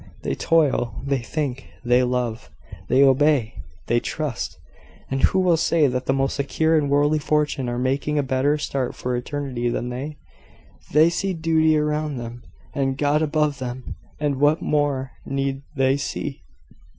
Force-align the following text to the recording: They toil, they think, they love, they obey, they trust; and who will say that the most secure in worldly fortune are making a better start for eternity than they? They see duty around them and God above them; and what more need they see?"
They 0.23 0.33
toil, 0.33 0.95
they 1.05 1.19
think, 1.19 1.67
they 1.85 2.01
love, 2.01 2.49
they 2.89 3.03
obey, 3.03 3.53
they 3.85 3.99
trust; 3.99 4.57
and 5.11 5.21
who 5.21 5.37
will 5.37 5.57
say 5.57 5.85
that 5.85 6.07
the 6.07 6.11
most 6.11 6.35
secure 6.37 6.75
in 6.75 6.89
worldly 6.89 7.19
fortune 7.19 7.69
are 7.69 7.77
making 7.77 8.17
a 8.17 8.23
better 8.23 8.57
start 8.57 8.95
for 8.95 9.15
eternity 9.15 9.69
than 9.69 9.89
they? 9.89 10.17
They 10.91 11.11
see 11.11 11.35
duty 11.35 11.77
around 11.77 12.17
them 12.17 12.41
and 12.73 12.97
God 12.97 13.21
above 13.21 13.59
them; 13.59 13.95
and 14.19 14.39
what 14.39 14.59
more 14.59 15.11
need 15.23 15.61
they 15.75 15.97
see?" 15.97 16.41